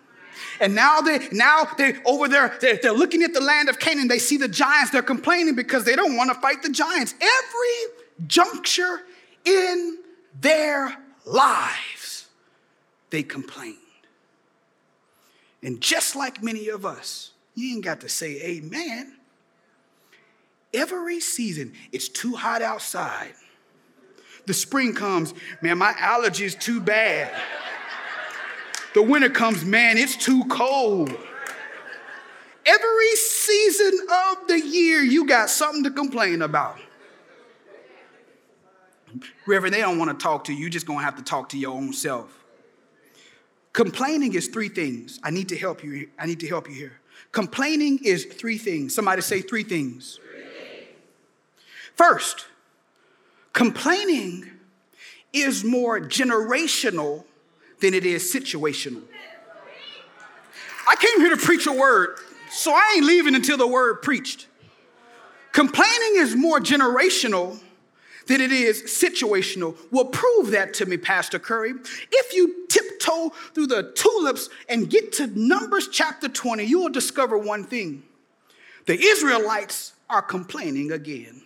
[0.60, 4.08] And now they now they over there they're, they're looking at the land of Canaan.
[4.08, 4.92] They see the giants.
[4.92, 7.14] They're complaining because they don't want to fight the giants.
[7.22, 9.02] Every juncture
[9.46, 10.00] in
[10.40, 12.28] their lives,
[13.10, 13.78] they complained.
[15.62, 19.16] And just like many of us, you ain't got to say amen.
[20.74, 23.34] Every season, it's too hot outside.
[24.46, 27.34] The spring comes, man, my allergy is too bad.
[28.94, 31.16] The winter comes, man, it's too cold.
[32.66, 36.78] Every season of the year, you got something to complain about.
[39.46, 40.60] Reverend, they don't want to talk to you.
[40.60, 42.44] You're just going to have to talk to your own self.
[43.74, 45.20] Complaining is three things.
[45.24, 46.10] I need to help you.
[46.18, 47.00] I need to help you here.
[47.32, 48.94] Complaining is three things.
[48.94, 50.20] Somebody say three things.
[50.22, 50.88] Three things.
[51.96, 52.46] First,
[53.54, 54.50] Complaining
[55.32, 57.24] is more generational
[57.80, 59.04] than it is situational.
[60.88, 62.18] I came here to preach a word,
[62.52, 64.48] so I ain't leaving until the word preached.
[65.52, 67.60] Complaining is more generational
[68.26, 69.78] than it is situational.
[69.92, 71.74] Well, prove that to me, Pastor Curry.
[72.12, 77.38] If you tiptoe through the tulips and get to Numbers chapter 20, you will discover
[77.38, 78.04] one thing
[78.86, 81.44] the Israelites are complaining again.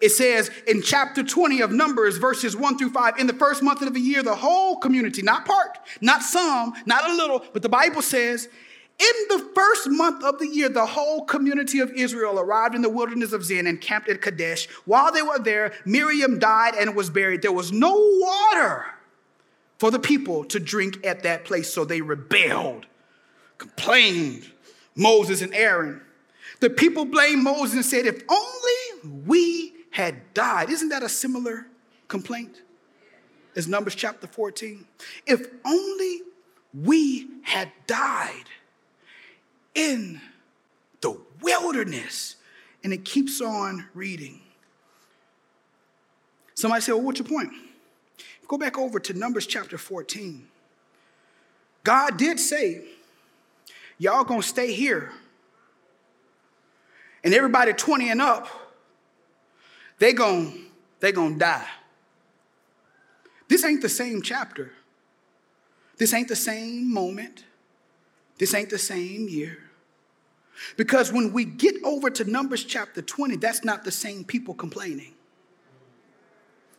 [0.00, 3.82] It says in chapter 20 of Numbers, verses 1 through 5, in the first month
[3.82, 7.68] of the year, the whole community, not part, not some, not a little, but the
[7.68, 8.48] Bible says,
[8.98, 12.88] in the first month of the year, the whole community of Israel arrived in the
[12.88, 14.68] wilderness of Zin and camped at Kadesh.
[14.84, 17.42] While they were there, Miriam died and was buried.
[17.42, 18.86] There was no water
[19.78, 22.86] for the people to drink at that place, so they rebelled,
[23.58, 24.50] complained,
[24.94, 26.00] Moses and Aaron.
[26.60, 30.70] The people blamed Moses and said, If only we had died.
[30.70, 31.68] Isn't that a similar
[32.08, 32.62] complaint
[33.54, 34.84] as Numbers chapter 14?
[35.24, 36.22] If only
[36.82, 38.46] we had died
[39.72, 40.20] in
[41.00, 42.34] the wilderness
[42.82, 44.40] and it keeps on reading.
[46.56, 47.52] Somebody say, Well, what's your point?
[48.48, 50.44] Go back over to Numbers chapter 14.
[51.84, 52.84] God did say,
[53.98, 55.12] Y'all gonna stay here.
[57.22, 58.48] And everybody 20 and up,
[59.98, 60.52] they gonna,
[61.00, 61.66] they gonna die.
[63.48, 64.72] This ain't the same chapter.
[65.96, 67.44] This ain't the same moment.
[68.38, 69.58] This ain't the same year.
[70.76, 75.14] Because when we get over to Numbers chapter 20, that's not the same people complaining.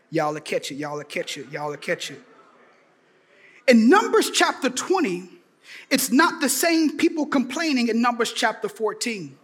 [0.09, 2.21] Y'all will catch it, y'all will catch it, y'all will catch it.
[3.67, 5.29] In Numbers chapter 20,
[5.89, 9.37] it's not the same people complaining in Numbers chapter 14.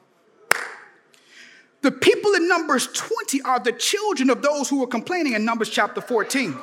[1.81, 5.69] The people in Numbers 20 are the children of those who were complaining in Numbers
[5.69, 6.55] chapter 14.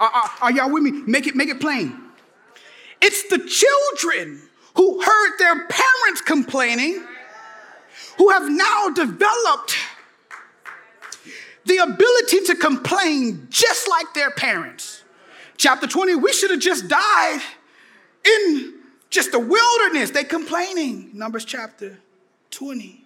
[0.00, 0.90] Are, are, are y'all with me?
[1.06, 1.98] Make it, make it plain.
[3.00, 4.40] It's the children
[4.76, 7.06] who heard their parents complaining
[8.18, 9.76] who have now developed
[11.64, 15.02] the ability to complain just like their parents.
[15.56, 17.40] Chapter 20, we should have just died
[18.24, 18.74] in
[19.08, 20.10] just the wilderness.
[20.10, 21.10] They complaining.
[21.14, 21.98] Numbers chapter
[22.50, 23.03] 20.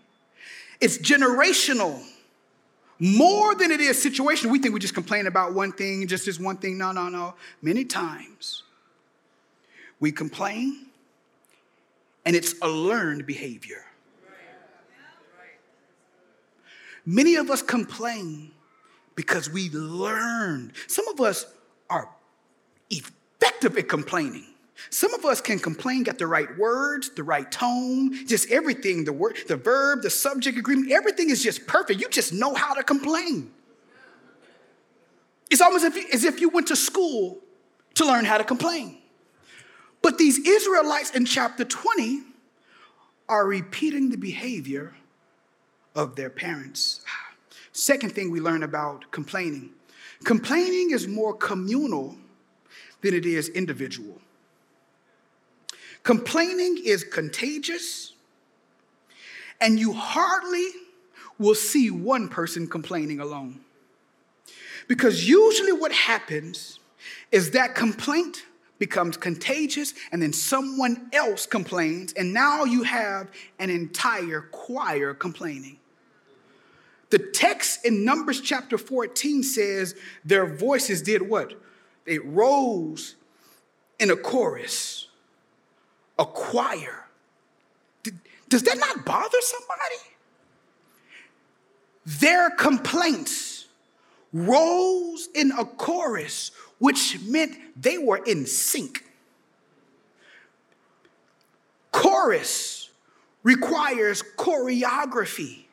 [0.80, 2.02] It's generational.
[3.00, 4.50] More than it is situational.
[4.50, 6.78] We think we just complain about one thing, just this one thing.
[6.78, 7.34] No, no, no.
[7.62, 8.64] Many times
[10.00, 10.86] we complain
[12.24, 13.84] and it's a learned behavior.
[17.06, 18.50] Many of us complain
[19.14, 20.72] because we learned.
[20.88, 21.46] Some of us
[21.88, 22.10] are
[22.90, 24.44] effective at complaining.
[24.90, 29.12] Some of us can complain, get the right words, the right tone, just everything, the
[29.12, 32.00] word, the verb, the subject agreement, everything is just perfect.
[32.00, 33.50] You just know how to complain.
[35.50, 37.38] It's almost as if you went to school
[37.94, 38.98] to learn how to complain.
[40.02, 42.22] But these Israelites in chapter 20
[43.28, 44.94] are repeating the behavior
[45.94, 47.00] of their parents.
[47.72, 49.70] Second thing we learn about complaining
[50.24, 52.16] complaining is more communal
[53.02, 54.20] than it is individual.
[56.02, 58.12] Complaining is contagious,
[59.60, 60.68] and you hardly
[61.38, 63.60] will see one person complaining alone.
[64.88, 66.80] Because usually what happens
[67.30, 68.44] is that complaint
[68.78, 75.78] becomes contagious, and then someone else complains, and now you have an entire choir complaining.
[77.10, 81.54] The text in Numbers chapter 14 says their voices did what?
[82.04, 83.16] They rose
[83.98, 85.07] in a chorus,
[86.18, 87.04] a choir.
[88.48, 90.16] Does that not bother somebody?
[92.06, 93.66] Their complaints
[94.32, 99.04] rose in a chorus which meant they were in sync.
[101.92, 102.90] Chorus
[103.42, 105.64] requires choreography.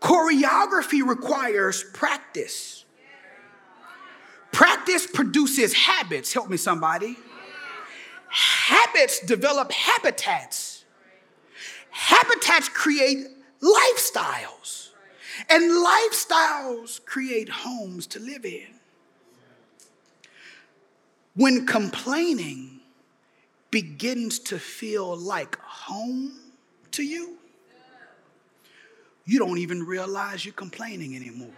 [0.00, 2.84] Choreography requires practice.
[4.52, 6.32] Practice produces habits.
[6.32, 7.16] Help me, somebody.
[8.28, 10.84] Habits develop habitats.
[11.90, 13.26] Habitats create
[13.60, 14.90] lifestyles.
[15.48, 18.68] And lifestyles create homes to live in.
[21.34, 22.80] When complaining
[23.70, 26.32] begins to feel like home
[26.92, 27.38] to you,
[29.24, 31.52] you don't even realize you're complaining anymore.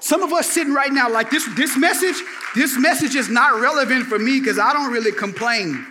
[0.00, 2.16] Some of us sitting right now like this this message,
[2.54, 5.86] this message is not relevant for me because I don't really complain.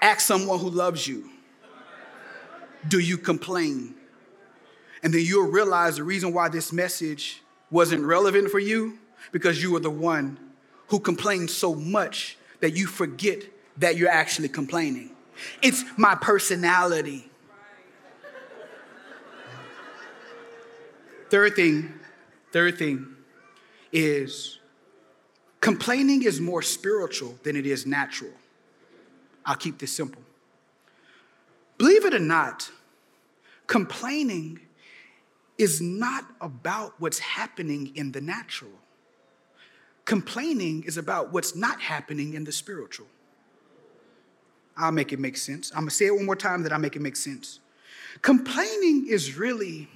[0.00, 1.30] Ask someone who loves you.
[2.86, 3.94] Do you complain?
[5.02, 8.98] And then you'll realize the reason why this message wasn't relevant for you
[9.32, 10.38] because you were the one
[10.88, 13.42] who complains so much that you forget
[13.78, 15.10] that you're actually complaining.
[15.62, 17.30] It's my personality.
[21.28, 21.92] Third thing,
[22.52, 23.06] third thing
[23.92, 24.58] is
[25.60, 28.32] complaining is more spiritual than it is natural.
[29.44, 30.22] I'll keep this simple.
[31.78, 32.70] Believe it or not,
[33.66, 34.60] complaining
[35.58, 38.70] is not about what's happening in the natural.
[40.04, 43.06] Complaining is about what's not happening in the spiritual.
[44.76, 45.70] I'll make it make sense.
[45.72, 47.60] I'm gonna say it one more time that I make it make sense.
[48.22, 49.88] Complaining is really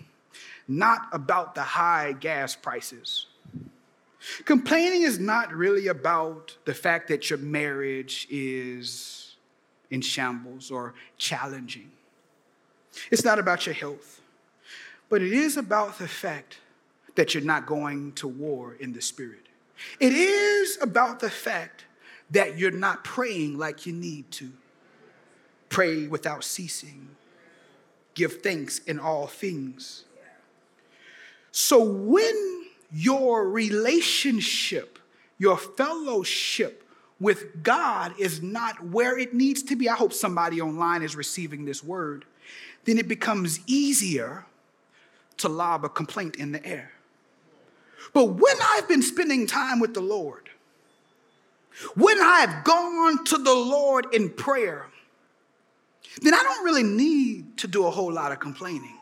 [0.70, 3.26] not about the high gas prices.
[4.44, 9.34] Complaining is not really about the fact that your marriage is
[9.90, 11.90] in shambles or challenging.
[13.10, 14.20] It's not about your health,
[15.08, 16.58] but it is about the fact
[17.16, 19.46] that you're not going to war in the spirit.
[19.98, 21.86] It is about the fact
[22.30, 24.52] that you're not praying like you need to.
[25.68, 27.08] Pray without ceasing.
[28.14, 30.04] give thanks in all things.
[31.53, 34.98] So when your relationship,
[35.38, 36.84] your fellowship
[37.18, 41.64] with God is not where it needs to be, I hope somebody online is receiving
[41.64, 42.24] this word,
[42.84, 44.46] then it becomes easier
[45.36, 46.92] to lob a complaint in the air.
[48.12, 50.48] But when I've been spending time with the Lord,
[51.94, 54.86] when I've gone to the Lord in prayer,
[56.22, 58.96] then I don't really need to do a whole lot of complaining.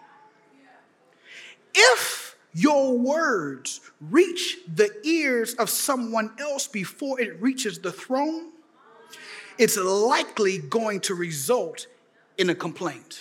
[1.75, 8.53] If your words reach the ears of someone else before it reaches the throne,
[9.59, 11.87] it's likely going to result
[12.37, 13.21] in a complaint.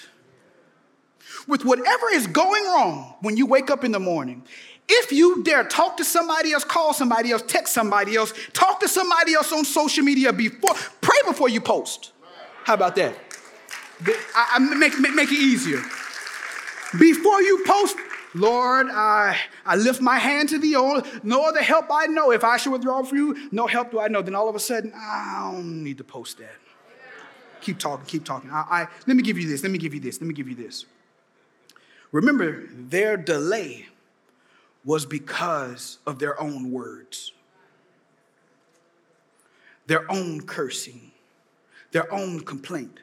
[1.47, 4.43] With whatever is going wrong when you wake up in the morning,
[4.89, 8.87] if you dare talk to somebody else, call somebody else, text somebody else, talk to
[8.87, 12.13] somebody else on social media before, pray before you post.
[12.63, 13.15] How about that?
[14.05, 15.81] I, I make, make, make it easier.
[16.97, 17.97] Before you post,
[18.37, 22.31] Lord, I, I lift my hand to thee, oh, no other help I know.
[22.31, 24.21] If I should withdraw from you, no help do I know.
[24.21, 26.55] Then all of a sudden, I don't need to post that.
[27.61, 28.51] Keep talking, keep talking.
[28.51, 30.47] I, I, let me give you this, let me give you this, let me give
[30.47, 30.85] you this.
[32.11, 33.87] Remember, their delay
[34.85, 37.33] was because of their own words,
[39.87, 41.11] their own cursing,
[41.91, 42.99] their own complaint.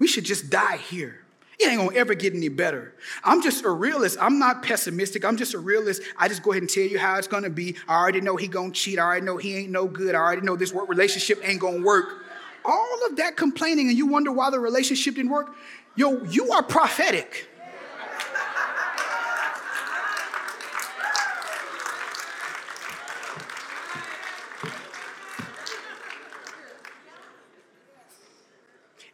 [0.00, 1.21] We should just die here.
[1.58, 2.94] It ain't gonna ever get any better.
[3.22, 4.16] I'm just a realist.
[4.20, 5.24] I'm not pessimistic.
[5.24, 6.02] I'm just a realist.
[6.16, 7.76] I just go ahead and tell you how it's gonna be.
[7.86, 8.98] I already know he gonna cheat.
[8.98, 10.14] I already know he ain't no good.
[10.14, 12.24] I already know this work relationship ain't gonna work.
[12.64, 15.54] All of that complaining, and you wonder why the relationship didn't work.
[15.94, 17.48] Yo, you are prophetic.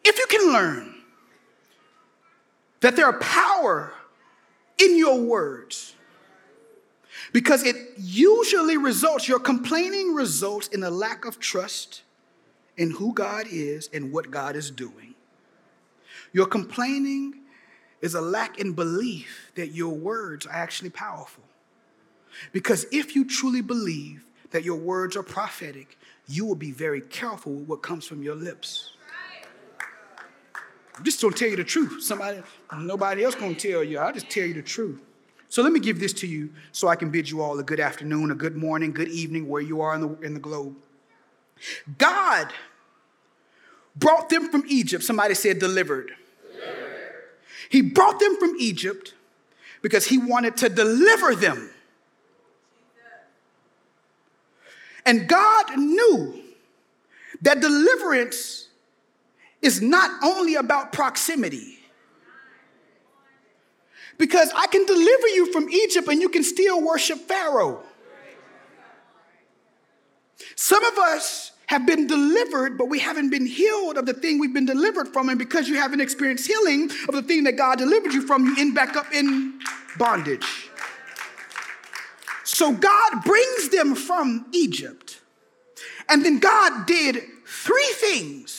[0.05, 0.88] If you can learn
[2.81, 3.93] that there are power
[4.79, 5.95] in your words
[7.33, 12.03] because it usually results, your complaining results in a lack of trust
[12.77, 15.15] in who God is and what God is doing.
[16.33, 17.35] Your complaining
[18.01, 21.43] is a lack in belief that your words are actually powerful.
[22.53, 25.99] Because if you truly believe that your words are prophetic,
[26.29, 28.93] you will be very careful with what comes from your lips.
[30.99, 32.03] I'm just gonna tell you the truth.
[32.03, 32.43] Somebody,
[32.77, 33.99] nobody else gonna tell you.
[33.99, 35.01] I'll just tell you the truth.
[35.49, 37.79] So let me give this to you so I can bid you all a good
[37.79, 40.75] afternoon, a good morning, good evening, where you are in the, in the globe.
[41.97, 42.53] God
[43.95, 45.05] brought them from Egypt.
[45.05, 46.11] Somebody said delivered.
[46.53, 47.23] delivered.
[47.71, 49.15] He brought them from Egypt
[49.81, 51.71] because he wanted to deliver them.
[55.07, 56.43] And God knew
[57.41, 58.68] that deliverance
[59.63, 61.79] is not only about proximity.
[64.19, 67.83] Because I can deliver you from Egypt and you can still worship Pharaoh.
[70.57, 74.55] Some of us have been delivered, but we haven't been healed of the thing we've
[74.55, 75.29] been delivered from.
[75.29, 78.57] And because you haven't experienced healing of the thing that God delivered you from, you
[78.59, 79.61] end back up in
[79.99, 80.71] bondage.
[82.43, 85.21] So God brings them from Egypt.
[86.09, 88.58] And then God did three things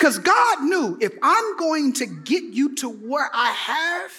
[0.00, 4.10] because God knew if I'm going to get you to where I have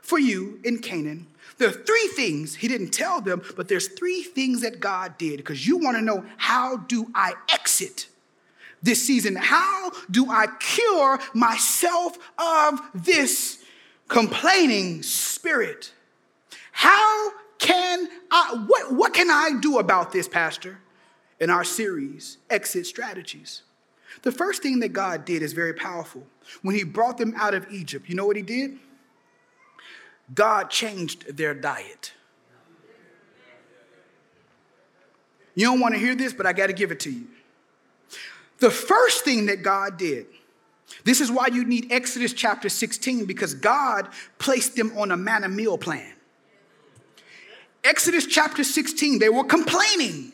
[0.00, 1.26] for you in Canaan,
[1.58, 5.38] there are three things he didn't tell them, but there's three things that God did
[5.38, 8.06] because you want to know how do I exit
[8.80, 9.34] this season?
[9.34, 13.58] How do I cure myself of this
[14.06, 15.92] complaining spirit?
[16.70, 20.78] How can I, what, what can I do about this, Pastor,
[21.40, 23.62] in our series, Exit Strategies?
[24.22, 26.26] The first thing that God did is very powerful.
[26.62, 28.78] When He brought them out of Egypt, you know what He did?
[30.34, 32.12] God changed their diet.
[35.54, 37.26] You don't want to hear this, but I got to give it to you.
[38.58, 40.26] The first thing that God did,
[41.04, 44.08] this is why you need Exodus chapter 16, because God
[44.38, 46.12] placed them on a manna meal plan.
[47.82, 50.32] Exodus chapter 16, they were complaining.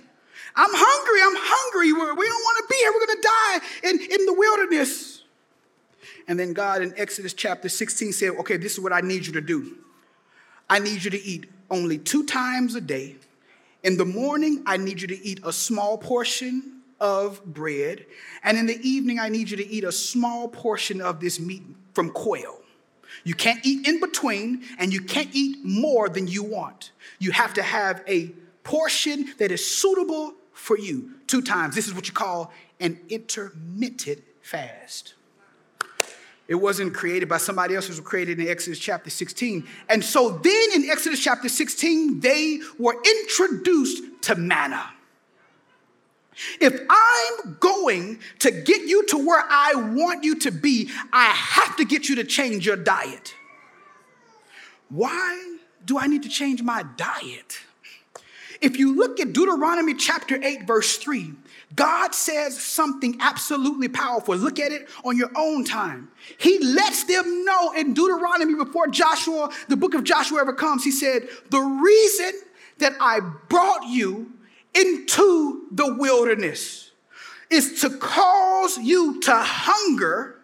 [0.61, 1.93] I'm hungry, I'm hungry.
[1.95, 2.93] We're, we do not want to be here.
[2.93, 5.23] We're going to die in, in the wilderness.
[6.29, 9.33] And then God in Exodus chapter 16 said, Okay, this is what I need you
[9.33, 9.79] to do.
[10.69, 13.17] I need you to eat only two times a day.
[13.85, 18.05] In the morning, I need you to eat a small portion of bread.
[18.45, 21.63] And in the evening, I need you to eat a small portion of this meat
[21.95, 22.61] from quail.
[23.25, 26.93] You can't eat in between, and you can't eat more than you want.
[27.19, 28.33] You have to have a
[28.63, 31.75] portion that is suitable for you two times.
[31.75, 35.15] This is what you call an intermittent fast.
[36.47, 39.67] It wasn't created by somebody else, it was created in Exodus chapter 16.
[39.89, 44.85] And so then in Exodus chapter 16, they were introduced to manna.
[46.61, 51.77] If I'm going to get you to where I want you to be, I have
[51.77, 53.35] to get you to change your diet.
[54.89, 57.61] Why do I need to change my diet?
[58.61, 61.33] If you look at Deuteronomy chapter 8, verse 3,
[61.75, 64.37] God says something absolutely powerful.
[64.37, 66.11] Look at it on your own time.
[66.39, 70.91] He lets them know in Deuteronomy before Joshua, the book of Joshua ever comes, he
[70.91, 72.33] said, The reason
[72.79, 74.33] that I brought you
[74.75, 76.91] into the wilderness
[77.51, 80.41] is to cause you to hunger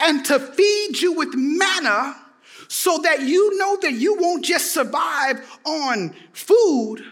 [0.00, 2.16] and to feed you with manna
[2.68, 7.04] so that you know that you won't just survive on food,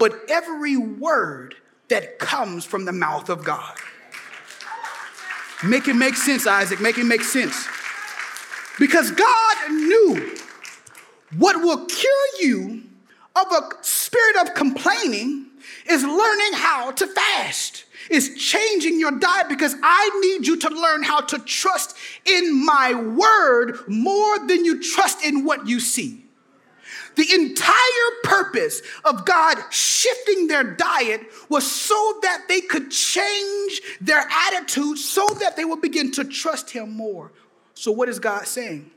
[0.00, 1.54] but every word
[1.88, 3.76] that comes from the mouth of God.
[5.62, 6.80] Make it make sense, Isaac.
[6.80, 7.68] Make it make sense.
[8.78, 10.36] Because God knew
[11.36, 12.82] what will cure you
[13.36, 15.46] of a spirit of complaining
[15.86, 21.02] is learning how to fast, is changing your diet because I need you to learn
[21.02, 21.94] how to trust
[22.24, 26.24] in my word more than you trust in what you see.
[27.20, 34.26] The entire purpose of God shifting their diet was so that they could change their
[34.46, 37.30] attitude so that they would begin to trust Him more.
[37.74, 38.90] So, what is God saying?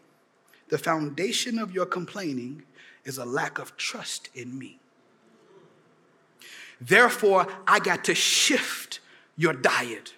[0.70, 2.64] The foundation of your complaining
[3.04, 4.80] is a lack of trust in me.
[6.80, 9.02] Therefore, I got to shift
[9.36, 10.14] your diet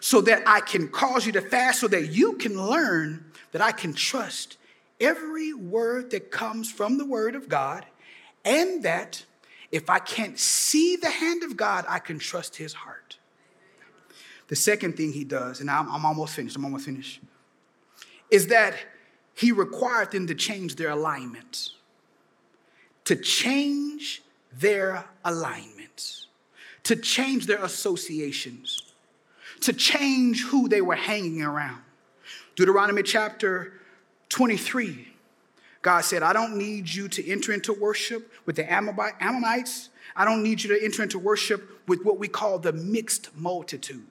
[0.00, 3.22] so that I can cause you to fast, so that you can learn
[3.52, 4.56] that I can trust
[5.00, 7.84] every word that comes from the Word of God,
[8.44, 9.24] and that
[9.70, 13.18] if I can't see the hand of God, I can trust His heart.
[14.48, 17.20] The second thing He does, and I'm, I'm almost finished, I'm almost finished,
[18.30, 18.74] is that
[19.34, 21.74] He required them to change their alignments,
[23.04, 24.22] to change
[24.52, 26.26] their alignments,
[26.84, 28.92] to change their associations,
[29.60, 31.82] to change who they were hanging around.
[32.54, 33.80] Deuteronomy chapter
[34.28, 35.08] 23,
[35.82, 39.90] God said, I don't need you to enter into worship with the Ammonites.
[40.16, 44.06] I don't need you to enter into worship with what we call the mixed multitude.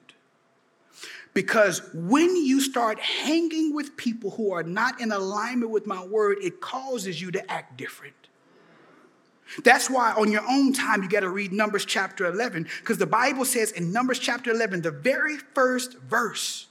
[1.32, 6.38] Because when you start hanging with people who are not in alignment with my word,
[6.40, 8.14] it causes you to act different.
[9.64, 13.06] That's why on your own time you got to read Numbers chapter 11, because the
[13.06, 16.68] Bible says in Numbers chapter 11, the very first verse,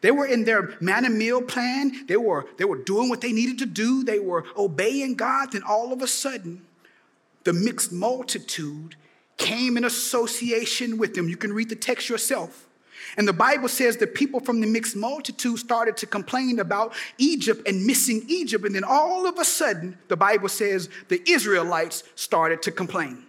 [0.00, 2.06] they were in their manna meal plan.
[2.06, 4.04] They were, they were doing what they needed to do.
[4.04, 5.52] They were obeying God.
[5.52, 6.62] Then all of a sudden,
[7.44, 8.96] the mixed multitude
[9.36, 11.28] came in association with them.
[11.28, 12.68] You can read the text yourself.
[13.16, 17.66] And the Bible says the people from the mixed multitude started to complain about Egypt
[17.66, 18.64] and missing Egypt.
[18.64, 23.26] And then all of a sudden, the Bible says the Israelites started to complain.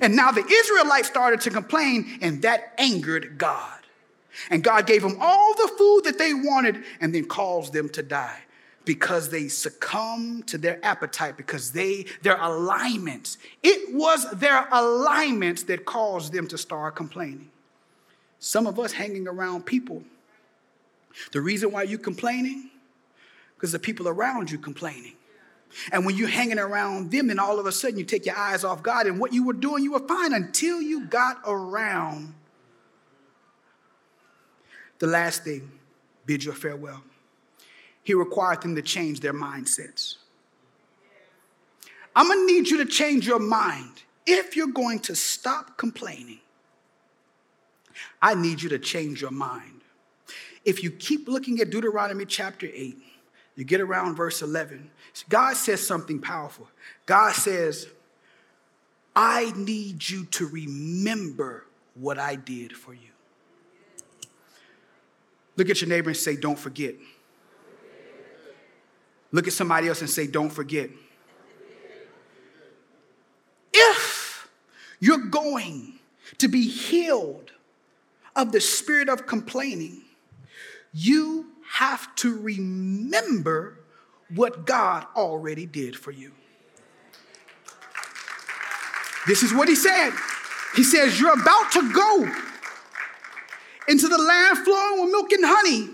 [0.00, 3.80] And now the Israelites started to complain, and that angered God.
[4.50, 8.02] And God gave them all the food that they wanted and then caused them to
[8.02, 8.40] die
[8.84, 15.84] because they succumbed to their appetite because they their alignments it was their alignments that
[15.84, 17.50] caused them to start complaining.
[18.38, 20.02] Some of us hanging around people.
[21.32, 22.70] The reason why you complaining?
[23.56, 25.14] Because the people around you complaining.
[25.90, 28.62] And when you're hanging around them and all of a sudden you take your eyes
[28.64, 32.34] off god and what you were doing you were fine until you got around
[34.98, 35.70] the last thing,
[36.24, 37.02] bid your farewell.
[38.02, 40.16] He required them to change their mindsets.
[42.14, 46.40] I'm gonna need you to change your mind if you're going to stop complaining.
[48.20, 49.82] I need you to change your mind.
[50.64, 52.96] If you keep looking at Deuteronomy chapter 8,
[53.54, 54.90] you get around verse 11,
[55.28, 56.68] God says something powerful.
[57.06, 57.86] God says,
[59.14, 63.15] I need you to remember what I did for you.
[65.56, 66.94] Look at your neighbor and say, Don't forget.
[69.32, 70.90] Look at somebody else and say, Don't forget.
[73.72, 74.48] If
[75.00, 75.98] you're going
[76.38, 77.52] to be healed
[78.34, 80.02] of the spirit of complaining,
[80.92, 83.80] you have to remember
[84.34, 86.32] what God already did for you.
[89.26, 90.12] This is what he said.
[90.74, 92.32] He says, You're about to go
[93.88, 95.90] into the land flowing with milk and honey.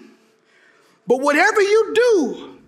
[1.06, 2.58] But whatever you do,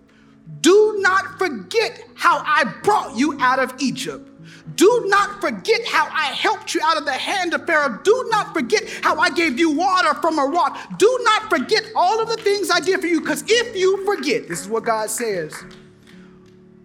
[0.61, 4.29] Do not forget how I brought you out of Egypt.
[4.75, 7.99] Do not forget how I helped you out of the hand of Pharaoh.
[8.03, 10.97] Do not forget how I gave you water from a rock.
[10.97, 14.47] Do not forget all of the things I did for you, because if you forget,
[14.47, 15.53] this is what God says,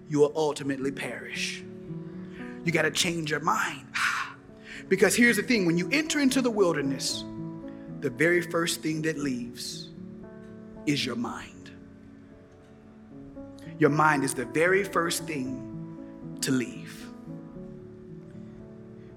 [0.08, 1.62] you will ultimately perish.
[2.64, 3.86] You got to change your mind.
[4.88, 7.24] Because here's the thing when you enter into the wilderness,
[8.00, 9.90] the very first thing that leaves
[10.86, 11.70] is your mind.
[13.78, 15.66] Your mind is the very first thing
[16.40, 17.06] to leave.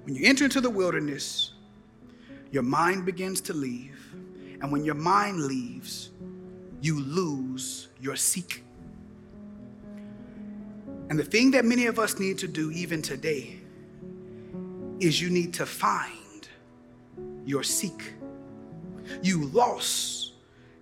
[0.04, 1.54] When you enter into the wilderness,
[2.52, 4.00] your mind begins to leave.
[4.62, 6.12] And when your mind leaves,
[6.82, 8.64] you lose your seek.
[11.10, 13.58] And the thing that many of us need to do even today
[15.00, 16.48] is you need to find
[17.46, 18.14] your seek.
[19.22, 20.34] You lost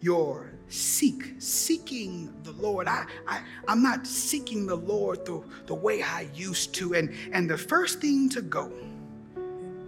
[0.02, 2.88] your seek, seeking the Lord.
[2.88, 6.96] I, I, I'm not seeking the Lord the, the way I used to.
[6.96, 8.72] And, and the first thing to go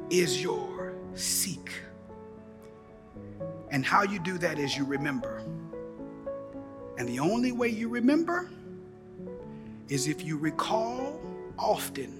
[0.09, 1.71] is your seek.
[3.71, 5.41] And how you do that is you remember.
[6.97, 8.49] And the only way you remember
[9.89, 11.19] is if you recall
[11.57, 12.19] often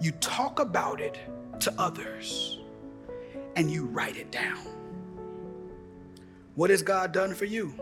[0.00, 1.18] you talk about it
[1.60, 2.57] to others
[3.58, 4.56] and you write it down.
[6.54, 7.74] What has God done for you?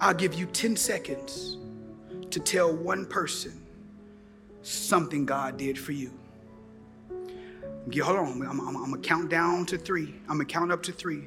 [0.00, 1.58] I'll give you 10 seconds
[2.30, 3.64] to tell one person
[4.62, 6.10] something God did for you.
[8.02, 10.16] Hold on, I'm, I'm, I'm gonna count down to three.
[10.22, 11.22] I'm gonna count up to three.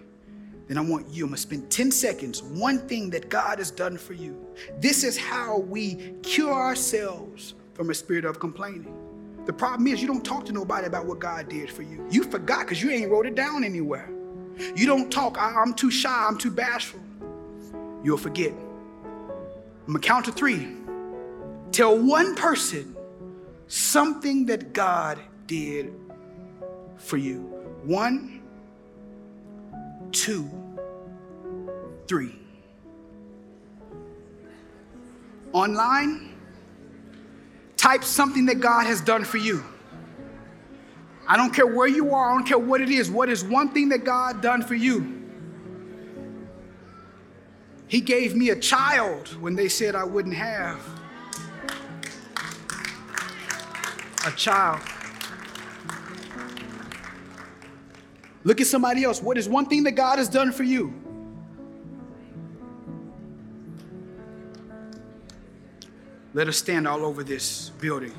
[0.67, 3.97] Then I want you, I'm gonna spend 10 seconds, one thing that God has done
[3.97, 4.45] for you.
[4.79, 9.10] This is how we cure ourselves from a spirit of complaining.
[9.45, 12.05] The problem is you don't talk to nobody about what God did for you.
[12.09, 14.09] You forgot because you ain't wrote it down anywhere.
[14.75, 16.99] You don't talk, I, am too shy, I'm too bashful.
[18.03, 18.53] You'll forget.
[18.53, 20.75] I'm gonna count to three.
[21.71, 22.95] Tell one person
[23.67, 25.93] something that God did
[26.97, 27.39] for you.
[27.83, 28.41] One,
[30.11, 30.49] two,
[32.07, 32.35] three.
[35.53, 36.30] Online,
[37.81, 39.63] Type something that God has done for you.
[41.27, 43.09] I don't care where you are, I don't care what it is.
[43.09, 45.19] What is one thing that God done for you?
[47.87, 50.79] He gave me a child when they said I wouldn't have.
[54.27, 54.81] A child.
[58.43, 59.23] Look at somebody else.
[59.23, 60.93] What is one thing that God has done for you?
[66.33, 68.13] Let us stand all over this building.